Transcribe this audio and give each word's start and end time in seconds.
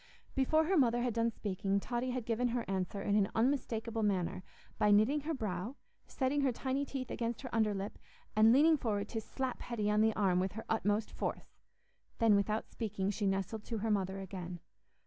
Before 0.33 0.63
her 0.63 0.77
mother 0.79 1.03
had 1.03 1.13
done 1.13 1.29
speaking, 1.29 1.79
Totty 1.79 2.09
had 2.09 2.25
given 2.25 2.47
her 2.47 2.65
answer 2.67 3.03
in 3.03 3.15
an 3.15 3.29
unmistakable 3.35 4.01
manner, 4.01 4.41
by 4.79 4.89
knitting 4.89 5.19
her 5.21 5.33
brow, 5.35 5.75
setting 6.07 6.41
her 6.41 6.51
tiny 6.51 6.85
teeth 6.85 7.11
against 7.11 7.43
her 7.43 7.53
underlip, 7.53 7.99
and 8.35 8.51
leaning 8.51 8.77
forward 8.77 9.07
to 9.09 9.21
slap 9.21 9.61
Hetty 9.61 9.91
on 9.91 10.01
the 10.01 10.15
arm 10.15 10.39
with 10.39 10.53
her 10.53 10.65
utmost 10.67 11.11
force. 11.11 11.59
Then, 12.17 12.35
without 12.35 12.67
speaking, 12.71 13.11
she 13.11 13.27
nestled 13.27 13.63
to 13.65 13.77
her 13.77 13.91
mother 13.91 14.17
again. 14.17 14.59